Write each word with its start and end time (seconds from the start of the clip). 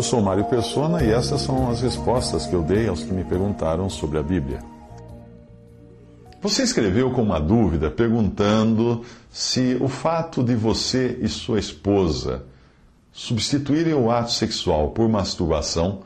Eu 0.00 0.04
sou 0.04 0.22
Mário 0.22 0.46
Persona 0.46 1.04
e 1.04 1.10
essas 1.10 1.42
são 1.42 1.70
as 1.70 1.82
respostas 1.82 2.46
que 2.46 2.54
eu 2.54 2.62
dei 2.62 2.88
aos 2.88 3.02
que 3.02 3.12
me 3.12 3.22
perguntaram 3.22 3.90
sobre 3.90 4.18
a 4.18 4.22
Bíblia. 4.22 4.60
Você 6.40 6.62
escreveu 6.62 7.10
com 7.10 7.20
uma 7.20 7.38
dúvida 7.38 7.90
perguntando 7.90 9.04
se 9.30 9.76
o 9.78 9.88
fato 9.88 10.42
de 10.42 10.54
você 10.54 11.18
e 11.20 11.28
sua 11.28 11.58
esposa 11.58 12.44
substituírem 13.12 13.92
o 13.92 14.10
ato 14.10 14.32
sexual 14.32 14.88
por 14.92 15.06
masturbação, 15.06 16.00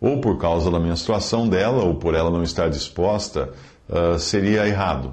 ou 0.00 0.22
por 0.22 0.38
causa 0.38 0.70
da 0.70 0.80
menstruação 0.80 1.46
dela, 1.46 1.84
ou 1.84 1.96
por 1.96 2.14
ela 2.14 2.30
não 2.30 2.42
estar 2.42 2.70
disposta, 2.70 3.50
uh, 3.90 4.18
seria 4.18 4.66
errado. 4.66 5.12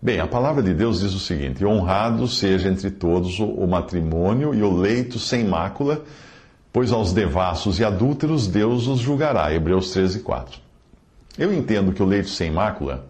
Bem, 0.00 0.20
a 0.20 0.26
palavra 0.28 0.62
de 0.62 0.72
Deus 0.72 1.00
diz 1.00 1.12
o 1.12 1.18
seguinte: 1.18 1.64
honrado 1.64 2.28
seja 2.28 2.68
entre 2.68 2.92
todos 2.92 3.40
o, 3.40 3.66
matrimônio 3.66 4.54
e 4.54 4.62
o 4.62 4.72
leito 4.72 5.18
sem 5.18 5.42
mácula, 5.42 6.04
pois 6.74 6.90
aos 6.90 7.12
devassos 7.12 7.78
e 7.78 7.84
adúlteros 7.84 8.48
Deus 8.48 8.88
os 8.88 8.98
julgará. 8.98 9.54
Hebreus 9.54 9.92
13, 9.92 10.18
4. 10.18 10.60
Eu 11.38 11.54
entendo 11.54 11.92
que 11.92 12.02
o 12.02 12.04
leito 12.04 12.28
sem 12.28 12.50
mácula 12.50 13.06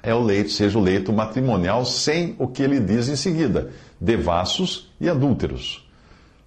é 0.00 0.14
o 0.14 0.22
leito, 0.22 0.52
seja 0.52 0.78
o 0.78 0.80
leito 0.80 1.12
matrimonial 1.12 1.84
sem 1.84 2.36
o 2.38 2.46
que 2.46 2.62
ele 2.62 2.78
diz 2.78 3.08
em 3.08 3.16
seguida: 3.16 3.72
devassos 4.00 4.92
e 5.00 5.08
adúlteros. 5.08 5.90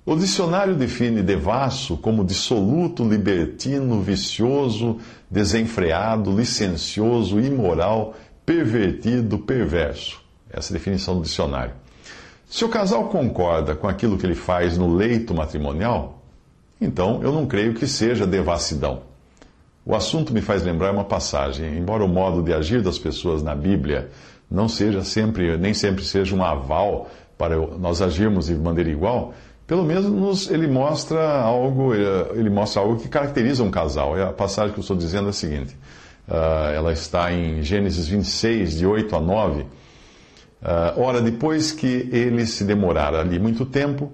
O 0.05 0.15
dicionário 0.15 0.73
define 0.73 1.21
devasso 1.21 1.97
como 1.97 2.23
dissoluto, 2.23 3.03
libertino, 3.03 4.01
vicioso, 4.01 4.99
desenfreado, 5.29 6.33
licencioso, 6.33 7.41
imoral, 7.41 8.15
pervertido, 8.45 9.37
perverso. 9.37 10.21
Essa 10.49 10.71
é 10.71 10.75
a 10.75 10.79
definição 10.79 11.15
do 11.15 11.23
dicionário. 11.23 11.73
Se 12.49 12.63
o 12.63 12.69
casal 12.69 13.09
concorda 13.09 13.75
com 13.75 13.87
aquilo 13.87 14.17
que 14.17 14.25
ele 14.25 14.35
faz 14.35 14.77
no 14.77 14.93
leito 14.95 15.33
matrimonial, 15.33 16.20
então 16.81 17.21
eu 17.21 17.31
não 17.31 17.45
creio 17.45 17.75
que 17.75 17.85
seja 17.85 18.25
devassidão. 18.25 19.03
O 19.85 19.95
assunto 19.95 20.33
me 20.33 20.41
faz 20.41 20.63
lembrar 20.63 20.91
uma 20.91 21.03
passagem. 21.03 21.77
Embora 21.77 22.03
o 22.03 22.07
modo 22.07 22.43
de 22.43 22.53
agir 22.53 22.81
das 22.81 22.99
pessoas 22.99 23.41
na 23.41 23.55
Bíblia 23.55 24.09
não 24.49 24.67
seja 24.67 25.03
sempre, 25.03 25.57
nem 25.57 25.73
sempre 25.73 26.03
seja 26.03 26.35
um 26.35 26.43
aval 26.43 27.09
para 27.37 27.55
nós 27.55 28.01
agirmos 28.01 28.47
de 28.47 28.55
maneira 28.55 28.89
igual, 28.89 29.33
pelo 29.65 29.83
menos 29.83 30.51
ele 30.51 30.67
mostra 30.67 31.41
algo, 31.41 31.95
eh, 31.95 32.31
ele 32.33 32.49
mostra 32.49 32.81
algo 32.81 32.99
que 32.99 33.07
caracteriza 33.07 33.63
um 33.63 33.71
casal. 33.71 34.17
E 34.17 34.21
a 34.21 34.33
passagem 34.33 34.73
que 34.73 34.79
eu 34.79 34.81
estou 34.81 34.97
dizendo 34.97 35.27
é 35.27 35.29
a 35.29 35.33
seguinte: 35.33 35.75
uh, 36.27 36.73
ela 36.75 36.91
está 36.91 37.31
em 37.31 37.63
Gênesis 37.63 38.07
26, 38.07 38.77
de 38.77 38.85
8 38.85 39.15
a 39.15 39.21
9. 39.21 39.61
Uh, 39.61 39.67
ora, 40.97 41.21
depois 41.21 41.71
que 41.71 42.09
ele 42.11 42.45
se 42.45 42.65
demorara 42.65 43.21
ali 43.21 43.39
muito 43.39 43.65
tempo, 43.65 44.11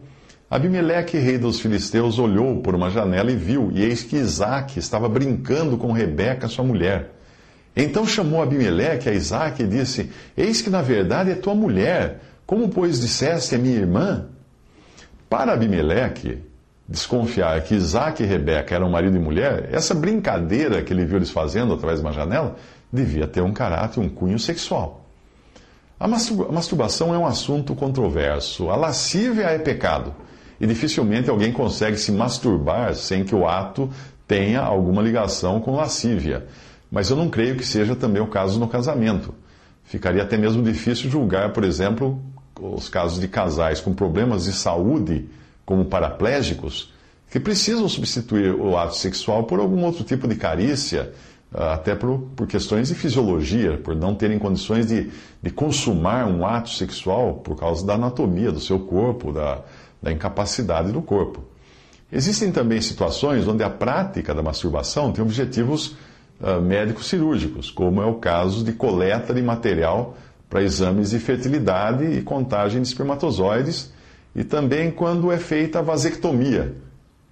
Abimeleque, 0.49 1.17
rei 1.17 1.37
dos 1.37 1.59
filisteus, 1.59 2.17
olhou 2.17 2.61
por 2.61 2.73
uma 2.73 2.89
janela 2.89 3.29
e 3.29 3.35
viu, 3.35 3.69
e 3.73 3.83
eis 3.83 4.01
que 4.03 4.15
Isaac 4.15 4.79
estava 4.79 5.09
brincando 5.09 5.77
com 5.77 5.91
Rebeca, 5.91 6.47
sua 6.47 6.63
mulher. 6.63 7.11
Então 7.75 8.07
chamou 8.07 8.41
Abimeleque 8.41 9.09
a 9.09 9.13
Isaac 9.13 9.61
e 9.61 9.67
disse: 9.67 10.09
Eis 10.37 10.61
que 10.61 10.69
na 10.69 10.81
verdade 10.81 11.31
é 11.31 11.35
tua 11.35 11.53
mulher. 11.53 12.21
Como, 12.45 12.69
pois, 12.69 13.01
disseste 13.01 13.55
é 13.55 13.57
minha 13.57 13.75
irmã? 13.75 14.27
Para 15.29 15.51
Abimeleque, 15.51 16.41
desconfiar 16.87 17.61
que 17.63 17.75
Isaac 17.75 18.23
e 18.23 18.25
Rebeca 18.25 18.73
eram 18.73 18.89
marido 18.89 19.17
e 19.17 19.19
mulher, 19.19 19.67
essa 19.73 19.93
brincadeira 19.93 20.81
que 20.81 20.93
ele 20.93 21.05
viu 21.05 21.17
eles 21.17 21.29
fazendo 21.29 21.73
através 21.73 21.99
de 21.99 22.05
uma 22.05 22.13
janela 22.13 22.55
devia 22.91 23.27
ter 23.27 23.41
um 23.41 23.51
caráter, 23.51 23.99
um 23.99 24.07
cunho 24.07 24.39
sexual. 24.39 25.05
A 25.99 26.07
masturbação 26.07 27.13
é 27.13 27.17
um 27.17 27.25
assunto 27.25 27.75
controverso. 27.75 28.69
A 28.69 28.75
lascívia 28.75 29.45
é 29.47 29.57
pecado. 29.57 30.13
E 30.59 30.65
dificilmente 30.65 31.29
alguém 31.29 31.51
consegue 31.51 31.97
se 31.97 32.11
masturbar 32.11 32.95
sem 32.95 33.23
que 33.23 33.35
o 33.35 33.47
ato 33.47 33.89
tenha 34.27 34.61
alguma 34.61 35.01
ligação 35.01 35.59
com 35.59 35.75
lascívia. 35.75 36.45
Mas 36.91 37.09
eu 37.09 37.15
não 37.15 37.29
creio 37.29 37.55
que 37.55 37.65
seja 37.65 37.95
também 37.95 38.21
o 38.21 38.27
caso 38.27 38.59
no 38.59 38.67
casamento. 38.67 39.33
Ficaria 39.83 40.23
até 40.23 40.37
mesmo 40.37 40.63
difícil 40.63 41.09
julgar, 41.09 41.53
por 41.53 41.63
exemplo, 41.63 42.19
os 42.59 42.89
casos 42.89 43.19
de 43.19 43.27
casais 43.27 43.79
com 43.79 43.93
problemas 43.93 44.45
de 44.45 44.53
saúde, 44.53 45.29
como 45.65 45.85
paraplégicos, 45.85 46.93
que 47.29 47.39
precisam 47.39 47.87
substituir 47.87 48.53
o 48.53 48.77
ato 48.77 48.95
sexual 48.95 49.43
por 49.43 49.59
algum 49.59 49.83
outro 49.83 50.03
tipo 50.03 50.27
de 50.27 50.35
carícia, 50.35 51.13
até 51.53 51.95
por, 51.95 52.19
por 52.35 52.47
questões 52.47 52.89
de 52.89 52.95
fisiologia, 52.95 53.77
por 53.77 53.95
não 53.95 54.13
terem 54.13 54.37
condições 54.37 54.87
de, 54.87 55.09
de 55.41 55.49
consumar 55.49 56.27
um 56.27 56.45
ato 56.45 56.69
sexual 56.69 57.35
por 57.35 57.57
causa 57.57 57.85
da 57.85 57.93
anatomia 57.93 58.51
do 58.51 58.59
seu 58.59 58.79
corpo, 58.79 59.31
da, 59.31 59.61
da 60.01 60.11
incapacidade 60.11 60.91
do 60.91 61.01
corpo. 61.01 61.41
Existem 62.11 62.51
também 62.51 62.81
situações 62.81 63.47
onde 63.47 63.63
a 63.63 63.69
prática 63.69 64.33
da 64.33 64.41
masturbação 64.41 65.11
tem 65.11 65.23
objetivos 65.23 65.95
uh, 66.39 66.61
médicos 66.61 67.07
cirúrgicos, 67.07 67.69
como 67.69 68.01
é 68.01 68.05
o 68.05 68.15
caso 68.15 68.63
de 68.63 68.73
coleta 68.73 69.33
de 69.33 69.41
material 69.41 70.15
para 70.49 70.63
exames 70.63 71.09
de 71.09 71.19
fertilidade 71.19 72.05
e 72.05 72.21
contagem 72.21 72.81
de 72.81 72.87
espermatozoides, 72.87 73.91
e 74.33 74.43
também 74.43 74.91
quando 74.91 75.31
é 75.31 75.37
feita 75.37 75.79
a 75.79 75.81
vasectomia, 75.81 76.75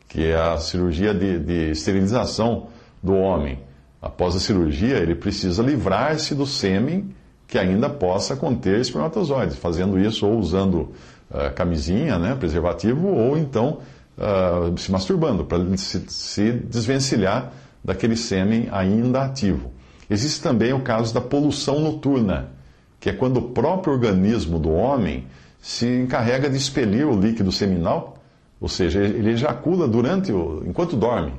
que 0.09 0.25
é 0.25 0.35
a 0.35 0.57
cirurgia 0.57 1.13
de, 1.13 1.39
de 1.39 1.71
esterilização 1.71 2.67
do 3.01 3.13
homem. 3.13 3.64
Após 4.05 4.35
a 4.35 4.39
cirurgia, 4.39 4.97
ele 4.97 5.15
precisa 5.15 5.63
livrar-se 5.63 6.35
do 6.35 6.45
sêmen 6.45 7.09
que 7.47 7.57
ainda 7.57 7.89
possa 7.89 8.35
conter 8.35 8.79
espermatozoides, 8.79 9.55
fazendo 9.57 9.97
isso 9.97 10.27
ou 10.27 10.37
usando 10.37 10.93
uh, 11.31 11.51
camisinha, 11.55 12.19
né, 12.19 12.35
preservativo, 12.35 13.07
ou 13.07 13.35
então 13.35 13.79
uh, 14.15 14.77
se 14.77 14.91
masturbando, 14.91 15.43
para 15.43 15.75
se, 15.77 16.03
se 16.07 16.51
desvencilhar 16.51 17.51
daquele 17.83 18.15
sêmen 18.15 18.69
ainda 18.71 19.23
ativo. 19.23 19.71
Existe 20.07 20.39
também 20.39 20.71
o 20.71 20.81
caso 20.81 21.11
da 21.11 21.19
poluição 21.19 21.79
noturna, 21.79 22.51
que 22.99 23.09
é 23.09 23.13
quando 23.13 23.37
o 23.37 23.49
próprio 23.49 23.91
organismo 23.91 24.59
do 24.59 24.69
homem 24.69 25.25
se 25.59 25.87
encarrega 25.87 26.47
de 26.47 26.57
expelir 26.57 27.07
o 27.07 27.19
líquido 27.19 27.51
seminal, 27.51 28.19
ou 28.61 28.69
seja, 28.69 29.01
ele 29.01 29.31
ejacula 29.31 29.87
durante 29.87 30.31
o, 30.31 30.63
enquanto 30.63 30.95
dorme, 30.95 31.33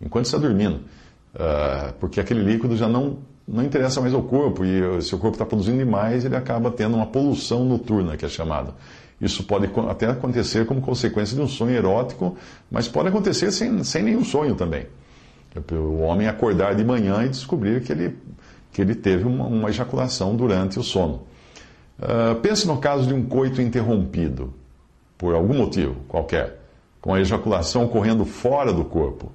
enquanto 0.00 0.24
está 0.24 0.38
dormindo, 0.38 0.80
uh, 1.34 1.92
porque 2.00 2.20
aquele 2.20 2.42
líquido 2.42 2.76
já 2.76 2.88
não, 2.88 3.18
não 3.46 3.64
interessa 3.64 4.00
mais 4.00 4.14
ao 4.14 4.22
corpo 4.22 4.64
e 4.64 5.02
se 5.02 5.14
o 5.14 5.18
corpo 5.18 5.34
está 5.34 5.46
produzindo 5.46 5.78
demais, 5.78 6.24
ele 6.24 6.36
acaba 6.36 6.70
tendo 6.70 6.96
uma 6.96 7.06
poluição 7.06 7.64
noturna, 7.64 8.16
que 8.16 8.24
é 8.24 8.28
chamado. 8.28 8.74
Isso 9.20 9.42
pode 9.44 9.68
até 9.88 10.06
acontecer 10.06 10.64
como 10.64 10.80
consequência 10.80 11.34
de 11.34 11.42
um 11.42 11.48
sonho 11.48 11.74
erótico, 11.74 12.36
mas 12.70 12.86
pode 12.86 13.08
acontecer 13.08 13.50
sem, 13.50 13.82
sem 13.82 14.02
nenhum 14.02 14.24
sonho 14.24 14.54
também. 14.54 14.86
O 15.72 16.02
homem 16.02 16.28
acordar 16.28 16.74
de 16.74 16.84
manhã 16.84 17.24
e 17.24 17.28
descobrir 17.28 17.82
que 17.82 17.90
ele 17.90 18.16
que 18.78 18.82
ele 18.82 18.94
teve 18.94 19.24
uma, 19.24 19.46
uma 19.46 19.70
ejaculação 19.70 20.36
durante 20.36 20.78
o 20.78 20.82
sono. 20.82 21.22
Uh, 21.98 22.36
pense 22.40 22.66
no 22.66 22.76
caso 22.78 23.08
de 23.08 23.14
um 23.14 23.24
coito 23.24 23.60
interrompido, 23.60 24.54
por 25.16 25.34
algum 25.34 25.54
motivo 25.54 25.96
qualquer, 26.06 26.60
com 27.00 27.12
a 27.12 27.20
ejaculação 27.20 27.84
ocorrendo 27.84 28.24
fora 28.24 28.72
do 28.72 28.84
corpo. 28.84 29.32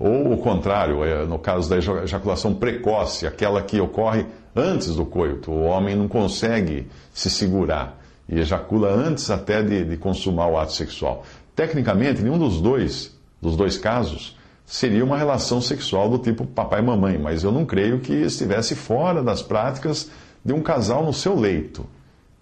Ou 0.00 0.32
o 0.32 0.38
contrário, 0.38 1.04
é, 1.04 1.26
no 1.26 1.38
caso 1.38 1.68
da 1.68 1.76
ejaculação 1.76 2.54
precoce, 2.54 3.26
aquela 3.26 3.60
que 3.60 3.78
ocorre 3.78 4.24
antes 4.56 4.96
do 4.96 5.04
coito. 5.04 5.52
O 5.52 5.64
homem 5.64 5.94
não 5.94 6.08
consegue 6.08 6.88
se 7.12 7.28
segurar 7.28 8.00
e 8.26 8.38
ejacula 8.38 8.88
antes 8.88 9.30
até 9.30 9.62
de, 9.62 9.84
de 9.84 9.98
consumar 9.98 10.46
o 10.46 10.56
ato 10.56 10.72
sexual. 10.72 11.22
Tecnicamente, 11.54 12.22
nenhum 12.22 12.38
dos 12.38 12.62
dois, 12.62 13.14
dos 13.42 13.56
dois 13.56 13.76
casos, 13.76 14.38
seria 14.64 15.04
uma 15.04 15.18
relação 15.18 15.60
sexual 15.60 16.08
do 16.08 16.16
tipo 16.16 16.46
papai 16.46 16.80
e 16.80 16.82
mamãe, 16.82 17.18
mas 17.18 17.44
eu 17.44 17.52
não 17.52 17.66
creio 17.66 18.00
que 18.00 18.14
estivesse 18.14 18.74
fora 18.74 19.22
das 19.22 19.42
práticas 19.42 20.10
de 20.42 20.54
um 20.54 20.62
casal 20.62 21.04
no 21.04 21.12
seu 21.12 21.38
leito. 21.38 21.84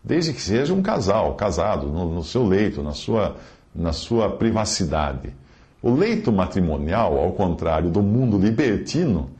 Desde 0.05 0.33
que 0.33 0.41
seja 0.41 0.73
um 0.73 0.81
casal, 0.81 1.35
casado, 1.35 1.89
no, 1.89 2.15
no 2.15 2.23
seu 2.23 2.47
leito, 2.47 2.85
na 2.85 2.93
sua, 2.93 3.37
na 3.75 3.93
sua 3.93 4.31
privacidade. 4.31 5.33
O 5.81 5.93
leito 5.95 6.33
matrimonial, 6.33 7.19
ao 7.19 7.33
contrário 7.33 7.89
do 7.89 8.03
mundo 8.03 8.37
libertino, 8.37 9.31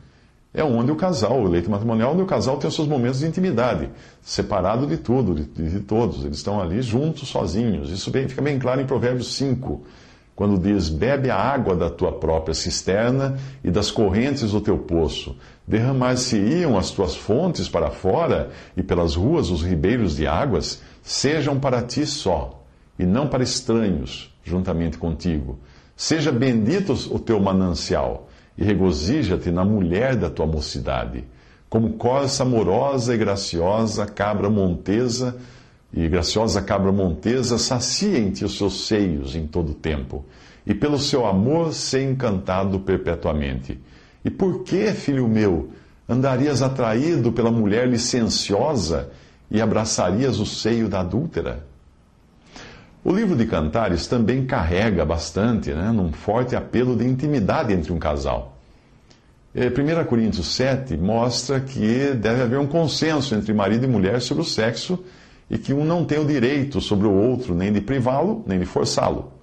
é 0.53 0.63
onde 0.63 0.91
o 0.91 0.95
casal, 0.95 1.41
o 1.41 1.47
leito 1.47 1.69
matrimonial, 1.69 2.13
onde 2.13 2.23
o 2.23 2.25
casal 2.25 2.57
tem 2.57 2.67
os 2.67 2.75
seus 2.75 2.87
momentos 2.87 3.19
de 3.19 3.27
intimidade, 3.27 3.89
separado 4.21 4.87
de 4.87 4.97
tudo, 4.97 5.35
de, 5.35 5.43
de 5.43 5.79
todos. 5.81 6.25
Eles 6.25 6.37
estão 6.37 6.59
ali 6.59 6.81
juntos, 6.81 7.27
sozinhos. 7.27 7.91
Isso 7.91 8.09
bem, 8.09 8.27
fica 8.27 8.41
bem 8.41 8.57
claro 8.57 8.81
em 8.81 8.85
Provérbios 8.85 9.35
5, 9.35 9.83
quando 10.35 10.57
diz: 10.57 10.89
Bebe 10.89 11.29
a 11.29 11.35
água 11.35 11.75
da 11.75 11.89
tua 11.89 12.13
própria 12.13 12.55
cisterna 12.55 13.37
e 13.63 13.69
das 13.69 13.91
correntes 13.91 14.51
do 14.51 14.61
teu 14.61 14.77
poço. 14.77 15.35
Derramar-se-iam 15.67 16.77
as 16.77 16.89
tuas 16.89 17.15
fontes 17.15 17.69
para 17.69 17.91
fora, 17.91 18.49
e 18.75 18.81
pelas 18.81 19.15
ruas 19.15 19.51
os 19.51 19.61
ribeiros 19.61 20.15
de 20.15 20.25
águas, 20.25 20.81
sejam 21.03 21.59
para 21.59 21.83
ti 21.83 22.07
só, 22.07 22.63
e 22.97 23.05
não 23.05 23.27
para 23.27 23.43
estranhos 23.43 24.33
juntamente 24.43 24.97
contigo. 24.97 25.59
Seja 25.99 26.31
bendito 26.31 26.93
o 27.13 27.19
teu 27.19 27.41
manancial 27.41 28.29
e 28.57 28.63
regozija-te 28.63 29.51
na 29.51 29.65
mulher 29.65 30.15
da 30.15 30.29
tua 30.29 30.47
mocidade, 30.47 31.25
como 31.69 31.95
corça 31.97 32.43
amorosa 32.43 33.13
e 33.13 33.17
graciosa, 33.17 34.05
cabra 34.05 34.49
montesa, 34.49 35.35
e 35.91 36.07
graciosa 36.07 36.61
cabra 36.61 36.93
montesa, 36.93 37.57
sacia 37.57 38.17
em 38.17 38.31
ti 38.31 38.45
os 38.45 38.57
seus 38.57 38.87
seios 38.87 39.35
em 39.35 39.45
todo 39.45 39.71
o 39.71 39.75
tempo, 39.75 40.23
e 40.65 40.73
pelo 40.73 40.97
seu 40.97 41.25
amor 41.25 41.73
ser 41.73 42.09
encantado 42.09 42.79
perpetuamente. 42.79 43.77
E 44.23 44.29
por 44.29 44.63
que, 44.63 44.93
filho 44.93 45.27
meu, 45.27 45.71
andarias 46.07 46.61
atraído 46.61 47.33
pela 47.33 47.51
mulher 47.51 47.85
licenciosa 47.85 49.09
e 49.51 49.61
abraçarias 49.61 50.39
o 50.39 50.45
seio 50.45 50.87
da 50.87 51.01
adúltera? 51.01 51.67
O 53.09 53.11
livro 53.11 53.35
de 53.35 53.47
Cantares 53.47 54.05
também 54.05 54.45
carrega 54.45 55.03
bastante, 55.03 55.71
né, 55.71 55.91
num 55.91 56.13
forte 56.13 56.55
apelo 56.55 56.95
de 56.95 57.03
intimidade 57.03 57.73
entre 57.73 57.91
um 57.91 57.97
casal. 57.97 58.55
1 59.55 59.99
é, 59.99 60.03
Coríntios 60.03 60.45
7 60.53 60.95
mostra 60.95 61.59
que 61.59 62.13
deve 62.13 62.43
haver 62.43 62.59
um 62.59 62.67
consenso 62.67 63.33
entre 63.33 63.51
marido 63.51 63.83
e 63.83 63.87
mulher 63.87 64.21
sobre 64.21 64.43
o 64.43 64.45
sexo 64.45 65.03
e 65.49 65.57
que 65.57 65.73
um 65.73 65.83
não 65.83 66.05
tem 66.05 66.19
o 66.19 66.23
direito 66.23 66.79
sobre 66.79 67.07
o 67.07 67.11
outro 67.11 67.55
nem 67.55 67.73
de 67.73 67.81
privá-lo, 67.81 68.43
nem 68.45 68.59
de 68.59 68.65
forçá-lo. 68.67 69.33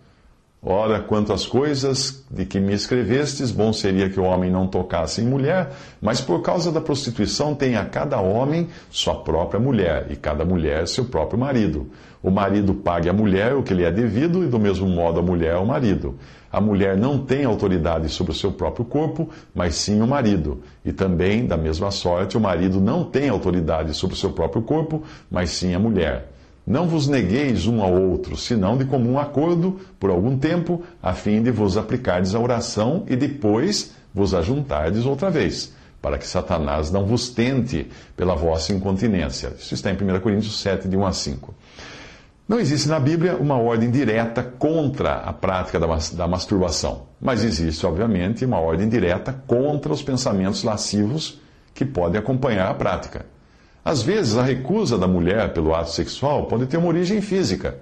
Ora, 0.62 1.00
quanto 1.00 1.32
às 1.32 1.46
coisas 1.46 2.24
de 2.30 2.44
que 2.44 2.58
me 2.58 2.74
escrevestes, 2.74 3.52
bom 3.52 3.72
seria 3.72 4.10
que 4.10 4.18
o 4.18 4.24
homem 4.24 4.50
não 4.50 4.66
tocasse 4.66 5.20
em 5.20 5.24
mulher, 5.24 5.70
mas 6.00 6.20
por 6.20 6.42
causa 6.42 6.72
da 6.72 6.80
prostituição 6.80 7.54
tem 7.54 7.76
a 7.76 7.84
cada 7.84 8.20
homem 8.20 8.68
sua 8.90 9.14
própria 9.14 9.60
mulher, 9.60 10.06
e 10.10 10.16
cada 10.16 10.44
mulher 10.44 10.88
seu 10.88 11.04
próprio 11.04 11.38
marido. 11.38 11.88
O 12.22 12.30
marido 12.30 12.74
pague 12.74 13.08
à 13.08 13.12
mulher 13.12 13.54
o 13.54 13.62
que 13.62 13.74
lhe 13.74 13.84
é 13.84 13.92
devido, 13.92 14.42
e 14.42 14.48
do 14.48 14.58
mesmo 14.58 14.88
modo 14.88 15.20
a 15.20 15.22
mulher 15.22 15.54
ao 15.54 15.64
marido. 15.64 16.18
A 16.50 16.60
mulher 16.60 16.96
não 16.96 17.18
tem 17.18 17.44
autoridade 17.44 18.08
sobre 18.08 18.32
o 18.32 18.34
seu 18.34 18.50
próprio 18.50 18.84
corpo, 18.84 19.28
mas 19.54 19.76
sim 19.76 20.00
o 20.00 20.06
marido. 20.06 20.62
E 20.84 20.90
também, 20.90 21.46
da 21.46 21.56
mesma 21.56 21.90
sorte, 21.90 22.36
o 22.36 22.40
marido 22.40 22.80
não 22.80 23.04
tem 23.04 23.28
autoridade 23.28 23.94
sobre 23.94 24.16
o 24.16 24.18
seu 24.18 24.30
próprio 24.30 24.62
corpo, 24.62 25.02
mas 25.30 25.50
sim 25.50 25.74
a 25.74 25.78
mulher. 25.78 26.32
Não 26.66 26.88
vos 26.88 27.06
negueis 27.06 27.68
um 27.68 27.80
ao 27.80 27.94
outro, 27.94 28.36
senão 28.36 28.76
de 28.76 28.84
comum 28.84 29.20
acordo, 29.20 29.78
por 30.00 30.10
algum 30.10 30.36
tempo, 30.36 30.82
a 31.00 31.14
fim 31.14 31.40
de 31.40 31.52
vos 31.52 31.76
aplicardes 31.76 32.34
a 32.34 32.40
oração 32.40 33.04
e 33.06 33.14
depois 33.14 33.92
vos 34.12 34.34
ajuntardes 34.34 35.06
outra 35.06 35.30
vez, 35.30 35.72
para 36.02 36.18
que 36.18 36.26
Satanás 36.26 36.90
não 36.90 37.06
vos 37.06 37.28
tente 37.28 37.88
pela 38.16 38.34
vossa 38.34 38.72
incontinência. 38.72 39.52
Isso 39.56 39.74
está 39.74 39.92
em 39.92 39.94
1 39.94 40.18
Coríntios 40.18 40.60
7, 40.60 40.88
de 40.88 40.96
1 40.96 41.06
a 41.06 41.12
5. 41.12 41.54
Não 42.48 42.58
existe 42.58 42.88
na 42.88 42.98
Bíblia 42.98 43.36
uma 43.36 43.56
ordem 43.56 43.88
direta 43.88 44.42
contra 44.42 45.18
a 45.18 45.32
prática 45.32 45.78
da, 45.78 45.86
da 46.14 46.26
masturbação, 46.26 47.02
mas 47.20 47.44
existe, 47.44 47.86
obviamente, 47.86 48.44
uma 48.44 48.58
ordem 48.58 48.88
direta 48.88 49.32
contra 49.46 49.92
os 49.92 50.02
pensamentos 50.02 50.64
lascivos 50.64 51.40
que 51.72 51.84
podem 51.84 52.18
acompanhar 52.18 52.68
a 52.68 52.74
prática. 52.74 53.35
Às 53.86 54.02
vezes, 54.02 54.36
a 54.36 54.42
recusa 54.42 54.98
da 54.98 55.06
mulher 55.06 55.52
pelo 55.52 55.72
ato 55.72 55.90
sexual 55.90 56.46
pode 56.46 56.66
ter 56.66 56.76
uma 56.76 56.88
origem 56.88 57.20
física. 57.20 57.78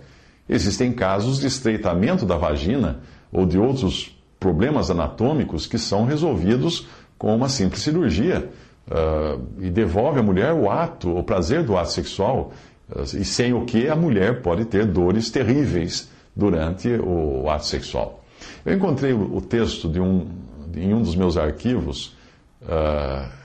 Existem 0.46 0.92
casos 0.92 1.38
de 1.38 1.46
estreitamento 1.46 2.26
da 2.26 2.36
vagina 2.36 3.00
ou 3.32 3.46
de 3.46 3.58
outros 3.58 4.14
problemas 4.38 4.90
anatômicos 4.90 5.66
que 5.66 5.78
são 5.78 6.04
resolvidos 6.04 6.86
com 7.16 7.34
uma 7.34 7.48
simples 7.48 7.80
cirurgia 7.80 8.50
uh, 8.86 9.42
e 9.58 9.70
devolve 9.70 10.20
à 10.20 10.22
mulher 10.22 10.52
o 10.52 10.70
ato, 10.70 11.16
o 11.16 11.22
prazer 11.22 11.64
do 11.64 11.74
ato 11.74 11.92
sexual, 11.92 12.52
uh, 12.94 13.00
e 13.00 13.24
sem 13.24 13.54
o 13.54 13.64
que 13.64 13.88
a 13.88 13.96
mulher 13.96 14.42
pode 14.42 14.66
ter 14.66 14.84
dores 14.84 15.30
terríveis 15.30 16.10
durante 16.36 16.90
o 16.90 17.48
ato 17.48 17.64
sexual. 17.64 18.22
Eu 18.62 18.74
encontrei 18.74 19.14
o 19.14 19.40
texto 19.40 19.88
de 19.88 20.00
um, 20.00 20.28
em 20.76 20.92
um 20.92 21.00
dos 21.00 21.16
meus 21.16 21.38
arquivos. 21.38 22.14
Uh, 22.60 23.43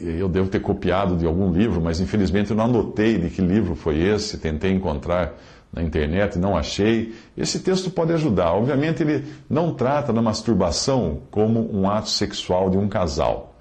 eu 0.00 0.28
devo 0.28 0.48
ter 0.48 0.60
copiado 0.60 1.16
de 1.16 1.26
algum 1.26 1.50
livro, 1.52 1.80
mas 1.80 2.00
infelizmente 2.00 2.50
eu 2.50 2.56
não 2.56 2.64
anotei 2.64 3.18
de 3.18 3.30
que 3.30 3.40
livro 3.40 3.74
foi 3.74 3.98
esse, 3.98 4.38
tentei 4.38 4.72
encontrar 4.72 5.34
na 5.72 5.82
internet, 5.82 6.38
não 6.38 6.56
achei. 6.56 7.14
Esse 7.36 7.60
texto 7.60 7.90
pode 7.90 8.12
ajudar. 8.12 8.52
Obviamente, 8.52 9.02
ele 9.02 9.24
não 9.48 9.74
trata 9.74 10.12
da 10.12 10.22
masturbação 10.22 11.22
como 11.30 11.70
um 11.74 11.88
ato 11.88 12.08
sexual 12.08 12.70
de 12.70 12.78
um 12.78 12.88
casal, 12.88 13.54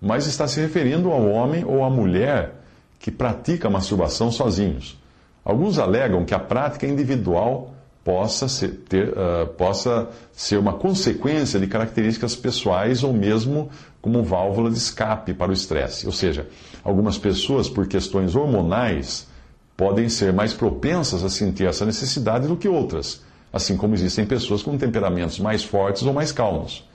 mas 0.00 0.26
está 0.26 0.46
se 0.46 0.60
referindo 0.60 1.10
ao 1.10 1.26
homem 1.26 1.64
ou 1.64 1.84
à 1.84 1.90
mulher 1.90 2.54
que 2.98 3.10
pratica 3.10 3.70
masturbação 3.70 4.30
sozinhos. 4.30 4.98
Alguns 5.44 5.78
alegam 5.78 6.24
que 6.24 6.34
a 6.34 6.38
prática 6.38 6.86
individual 6.86 7.73
possa 8.04 8.46
ser, 8.46 8.68
ter, 8.86 9.08
uh, 9.08 9.46
possa 9.56 10.10
ser 10.30 10.58
uma 10.58 10.74
consequência 10.74 11.58
de 11.58 11.66
características 11.66 12.36
pessoais 12.36 13.02
ou 13.02 13.14
mesmo 13.14 13.70
como 14.02 14.22
válvula 14.22 14.70
de 14.70 14.76
escape 14.76 15.32
para 15.32 15.50
o 15.50 15.54
estresse. 15.54 16.04
Ou 16.04 16.12
seja, 16.12 16.46
algumas 16.84 17.16
pessoas, 17.16 17.68
por 17.68 17.88
questões 17.88 18.36
hormonais, 18.36 19.26
podem 19.74 20.10
ser 20.10 20.34
mais 20.34 20.52
propensas 20.52 21.24
a 21.24 21.30
sentir 21.30 21.66
essa 21.66 21.86
necessidade 21.86 22.46
do 22.46 22.56
que 22.56 22.68
outras, 22.68 23.22
assim 23.50 23.74
como 23.74 23.94
existem 23.94 24.26
pessoas 24.26 24.62
com 24.62 24.76
temperamentos 24.76 25.40
mais 25.40 25.64
fortes 25.64 26.02
ou 26.02 26.12
mais 26.12 26.30
calmos. 26.30 26.86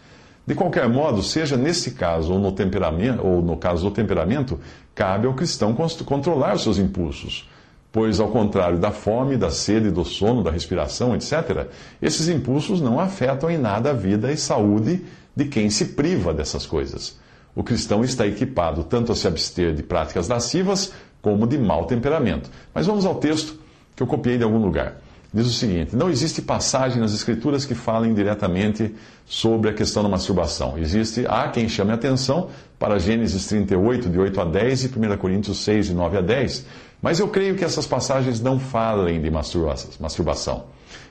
De 0.46 0.54
qualquer 0.54 0.88
modo, 0.88 1.24
seja 1.24 1.58
nesse 1.58 1.92
caso 1.92 2.34
ou 2.34 2.40
no 2.40 2.52
temperamento, 2.52 3.26
ou 3.26 3.42
no 3.42 3.58
caso 3.58 3.84
do 3.84 3.92
temperamento, 3.92 4.60
cabe 4.94 5.26
ao 5.26 5.34
cristão 5.34 5.76
controlar 6.06 6.56
os 6.56 6.64
seus 6.64 6.78
impulsos 6.78 7.50
Pois, 7.92 8.20
ao 8.20 8.30
contrário 8.30 8.78
da 8.78 8.92
fome, 8.92 9.36
da 9.36 9.50
sede, 9.50 9.90
do 9.90 10.06
sono, 10.06 10.44
da 10.44 10.52
respiração, 10.52 11.16
etc., 11.16 11.68
esses 12.02 12.30
impulsos 12.30 12.80
não 12.80 13.00
afetam 13.00 13.50
em 13.50 13.58
nada 13.58 13.90
a 13.90 13.94
vida 13.94 14.32
e 14.32 14.38
saúde 14.38 15.04
de 15.36 15.46
quem 15.46 15.70
se 15.70 15.86
priva 15.86 16.34
dessas 16.34 16.68
coisas. 16.68 17.18
O 17.56 17.64
cristão 17.64 18.04
está 18.04 18.28
equipado 18.28 18.84
tanto 18.84 19.12
a 19.12 19.16
se 19.16 19.28
abster 19.28 19.74
de 19.74 19.82
práticas 19.82 20.28
lascivas 20.28 20.94
como 21.22 21.48
de 21.48 21.58
mau 21.58 21.86
temperamento. 21.86 22.50
Mas 22.74 22.86
vamos 22.86 23.06
ao 23.06 23.16
texto 23.16 23.60
que 23.96 24.04
eu 24.04 24.08
copiei 24.08 24.38
de 24.38 24.44
algum 24.44 24.60
lugar. 24.60 24.98
Diz 25.34 25.46
o 25.48 25.52
seguinte: 25.52 25.96
Não 25.96 26.10
existe 26.10 26.42
passagem 26.42 27.00
nas 27.00 27.14
Escrituras 27.14 27.66
que 27.66 27.76
falem 27.76 28.14
diretamente 28.14 28.96
sobre 29.26 29.70
a 29.70 29.74
questão 29.74 30.02
da 30.02 30.10
masturbação. 30.10 30.78
Existe, 30.78 31.26
há 31.28 31.48
quem 31.50 31.68
chame 31.68 31.92
atenção 31.92 32.50
para 32.80 32.98
Gênesis 32.98 33.46
38, 33.48 34.10
de 34.10 34.18
8 34.18 34.42
a 34.42 34.46
10 34.46 34.86
e 34.86 34.88
1 34.88 35.18
Coríntios 35.18 35.58
6, 35.60 35.88
de 35.88 35.94
9 35.94 36.18
a 36.18 36.22
10 36.22 36.66
mas 37.02 37.20
eu 37.20 37.28
creio 37.30 37.56
que 37.56 37.64
essas 37.64 37.88
passagens 37.88 38.42
não 38.42 38.60
falem 38.60 39.22
de 39.22 39.32
masturbação. 39.32 40.66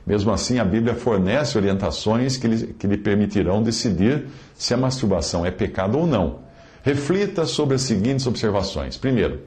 Mesmo 0.06 0.30
assim, 0.32 0.58
a 0.58 0.64
Bíblia 0.64 0.94
fornece 0.94 1.56
orientações 1.56 2.36
que 2.36 2.46
lhe, 2.46 2.66
que 2.74 2.86
lhe 2.86 2.96
permitirão 2.96 3.62
decidir 3.62 4.26
se 4.54 4.74
a 4.74 4.76
masturbação 4.76 5.44
é 5.44 5.50
pecado 5.50 5.98
ou 5.98 6.06
não. 6.06 6.40
Reflita 6.82 7.44
sobre 7.44 7.74
as 7.74 7.82
seguintes 7.82 8.26
observações. 8.26 8.96
Primeiro, 8.96 9.40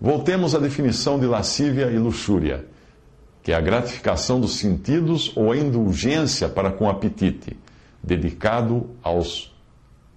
voltemos 0.00 0.54
à 0.54 0.58
definição 0.58 1.18
de 1.18 1.26
lascívia 1.26 1.90
e 1.90 1.98
luxúria, 1.98 2.66
que 3.42 3.52
é 3.52 3.54
a 3.54 3.60
gratificação 3.60 4.40
dos 4.40 4.56
sentidos 4.56 5.32
ou 5.36 5.52
a 5.52 5.56
indulgência 5.56 6.48
para 6.48 6.70
com 6.70 6.88
apetite, 6.88 7.56
dedicado 8.02 8.90
aos, 9.02 9.46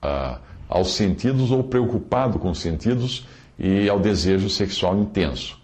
uh, 0.03 0.39
aos 0.67 0.93
sentidos 0.93 1.51
ou 1.51 1.63
preocupado 1.63 2.39
com 2.39 2.49
os 2.49 2.59
sentidos 2.59 3.27
e 3.59 3.89
ao 3.89 3.99
desejo 3.99 4.49
sexual 4.49 4.97
intenso. 4.97 5.59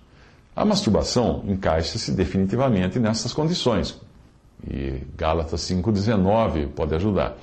A 0.55 0.65
masturbação 0.65 1.43
encaixa-se 1.47 2.11
definitivamente 2.11 2.99
nessas 2.99 3.33
condições. 3.33 3.99
E 4.69 5.01
Gálatas 5.17 5.61
5,19 5.61 6.69
pode 6.69 6.95
ajudar. 6.95 7.37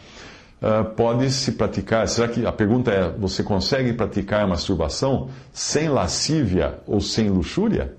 Uh, 0.61 0.85
pode 0.95 1.29
se 1.31 1.53
praticar, 1.53 2.07
será 2.07 2.29
que 2.29 2.47
a 2.47 2.53
pergunta 2.53 2.91
é: 2.91 3.11
você 3.11 3.43
consegue 3.43 3.93
praticar 3.93 4.45
a 4.45 4.47
masturbação 4.47 5.29
sem 5.53 5.89
lascívia 5.89 6.79
ou 6.87 7.01
sem 7.01 7.29
luxúria? 7.29 7.95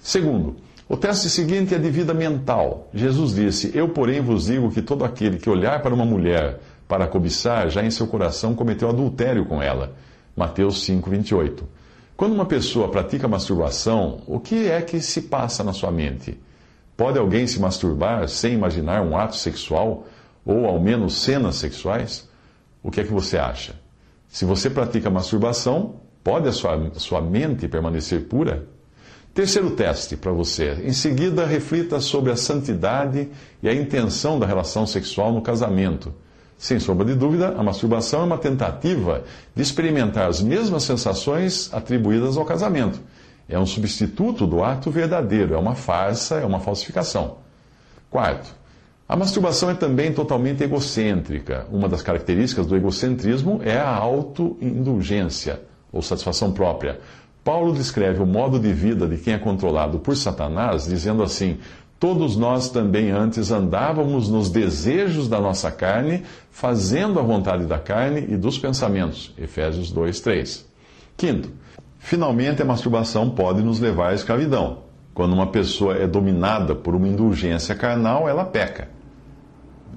Segundo, 0.00 0.56
o 0.88 0.96
teste 0.96 1.30
seguinte 1.30 1.74
é 1.74 1.78
de 1.78 1.90
vida 1.90 2.12
mental. 2.12 2.88
Jesus 2.92 3.34
disse: 3.34 3.72
Eu, 3.74 3.88
porém, 3.88 4.20
vos 4.20 4.46
digo 4.46 4.70
que 4.70 4.82
todo 4.82 5.04
aquele 5.04 5.38
que 5.38 5.48
olhar 5.48 5.80
para 5.80 5.94
uma 5.94 6.04
mulher 6.04 6.60
para 6.86 7.06
cobiçar, 7.06 7.68
já 7.70 7.82
em 7.82 7.90
seu 7.90 8.06
coração 8.06 8.54
cometeu 8.54 8.88
adultério 8.88 9.44
com 9.46 9.60
ela. 9.60 9.94
Mateus 10.36 10.84
5, 10.84 11.08
28. 11.08 11.66
Quando 12.14 12.34
uma 12.34 12.44
pessoa 12.44 12.90
pratica 12.90 13.26
masturbação, 13.26 14.20
o 14.26 14.38
que 14.38 14.68
é 14.68 14.82
que 14.82 15.00
se 15.00 15.22
passa 15.22 15.64
na 15.64 15.72
sua 15.72 15.90
mente? 15.90 16.38
Pode 16.94 17.18
alguém 17.18 17.46
se 17.46 17.58
masturbar 17.58 18.28
sem 18.28 18.52
imaginar 18.52 19.02
um 19.02 19.16
ato 19.16 19.36
sexual 19.36 20.06
ou 20.44 20.66
ao 20.66 20.78
menos 20.78 21.14
cenas 21.14 21.56
sexuais? 21.56 22.28
O 22.82 22.90
que 22.90 23.00
é 23.00 23.04
que 23.04 23.12
você 23.12 23.38
acha? 23.38 23.74
Se 24.28 24.44
você 24.44 24.68
pratica 24.68 25.08
masturbação, 25.08 25.96
pode 26.22 26.48
a 26.48 26.52
sua, 26.52 26.90
sua 26.94 27.20
mente 27.22 27.66
permanecer 27.66 28.28
pura? 28.28 28.66
Terceiro 29.32 29.70
teste 29.70 30.16
para 30.16 30.32
você. 30.32 30.82
Em 30.84 30.92
seguida, 30.92 31.46
reflita 31.46 32.00
sobre 32.00 32.32
a 32.32 32.36
santidade 32.36 33.28
e 33.62 33.68
a 33.68 33.74
intenção 33.74 34.38
da 34.38 34.46
relação 34.46 34.86
sexual 34.86 35.32
no 35.32 35.42
casamento. 35.42 36.14
Sem 36.58 36.78
sombra 36.78 37.04
de 37.04 37.14
dúvida, 37.14 37.54
a 37.56 37.62
masturbação 37.62 38.22
é 38.22 38.24
uma 38.24 38.38
tentativa 38.38 39.24
de 39.54 39.62
experimentar 39.62 40.28
as 40.28 40.40
mesmas 40.40 40.84
sensações 40.84 41.72
atribuídas 41.72 42.36
ao 42.36 42.44
casamento. 42.44 43.00
É 43.48 43.58
um 43.58 43.66
substituto 43.66 44.46
do 44.46 44.64
ato 44.64 44.90
verdadeiro, 44.90 45.54
é 45.54 45.58
uma 45.58 45.74
farsa, 45.74 46.36
é 46.36 46.44
uma 46.44 46.58
falsificação. 46.58 47.36
Quarto, 48.10 48.54
a 49.08 49.14
masturbação 49.16 49.70
é 49.70 49.74
também 49.74 50.12
totalmente 50.12 50.64
egocêntrica. 50.64 51.66
Uma 51.70 51.88
das 51.88 52.02
características 52.02 52.66
do 52.66 52.74
egocentrismo 52.74 53.60
é 53.62 53.78
a 53.78 53.94
autoindulgência, 53.94 55.60
ou 55.92 56.02
satisfação 56.02 56.52
própria. 56.52 56.98
Paulo 57.44 57.72
descreve 57.72 58.20
o 58.20 58.26
modo 58.26 58.58
de 58.58 58.72
vida 58.72 59.06
de 59.06 59.18
quem 59.18 59.34
é 59.34 59.38
controlado 59.38 60.00
por 60.00 60.16
Satanás, 60.16 60.86
dizendo 60.86 61.22
assim: 61.22 61.58
Todos 61.98 62.36
nós 62.36 62.68
também 62.68 63.10
antes 63.10 63.50
andávamos 63.50 64.28
nos 64.28 64.50
desejos 64.50 65.28
da 65.28 65.40
nossa 65.40 65.70
carne, 65.70 66.24
fazendo 66.50 67.18
a 67.18 67.22
vontade 67.22 67.64
da 67.64 67.78
carne 67.78 68.26
e 68.28 68.36
dos 68.36 68.58
pensamentos. 68.58 69.32
Efésios 69.38 69.90
2, 69.90 70.20
3. 70.20 70.66
Quinto, 71.16 71.50
finalmente 71.98 72.60
a 72.60 72.66
masturbação 72.66 73.30
pode 73.30 73.62
nos 73.62 73.80
levar 73.80 74.10
à 74.10 74.14
escravidão. 74.14 74.84
Quando 75.14 75.32
uma 75.32 75.46
pessoa 75.46 75.96
é 75.96 76.06
dominada 76.06 76.74
por 76.74 76.94
uma 76.94 77.08
indulgência 77.08 77.74
carnal, 77.74 78.28
ela 78.28 78.44
peca. 78.44 78.88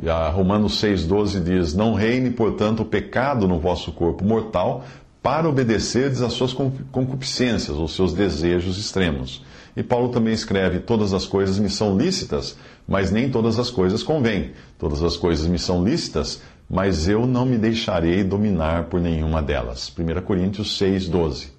E 0.01 0.09
a 0.09 0.29
Romanos 0.29 0.81
6,12 0.81 1.43
diz: 1.43 1.73
Não 1.73 1.93
reine, 1.93 2.31
portanto, 2.31 2.83
o 2.83 2.85
pecado 2.85 3.45
no 3.45 3.59
vosso 3.59 3.91
corpo 3.91 4.23
mortal, 4.23 4.85
para 5.21 5.49
obedecerdes 5.49 6.21
às 6.21 6.33
suas 6.33 6.53
concupiscências, 6.53 7.77
ou 7.77 7.87
seus 7.87 8.13
desejos 8.13 8.77
extremos. 8.77 9.43
E 9.75 9.83
Paulo 9.83 10.09
também 10.09 10.33
escreve: 10.33 10.79
Todas 10.79 11.13
as 11.13 11.25
coisas 11.25 11.59
me 11.59 11.69
são 11.69 11.97
lícitas, 11.97 12.57
mas 12.87 13.11
nem 13.11 13.29
todas 13.29 13.59
as 13.59 13.69
coisas 13.69 14.03
convêm. 14.03 14.51
Todas 14.77 15.03
as 15.03 15.15
coisas 15.15 15.47
me 15.47 15.59
são 15.59 15.83
lícitas, 15.83 16.41
mas 16.69 17.07
eu 17.07 17.25
não 17.25 17.45
me 17.45 17.57
deixarei 17.57 18.23
dominar 18.23 18.85
por 18.85 18.99
nenhuma 18.99 19.41
delas. 19.41 19.93
1 19.97 20.21
Coríntios 20.21 20.77
6, 20.77 21.07
12. 21.07 21.58